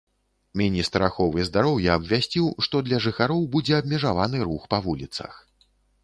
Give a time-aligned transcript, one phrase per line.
[0.59, 5.33] Міністр аховы здароўя абвясціў, што для жыхароў будзе абмежаваны рух па вуліцах.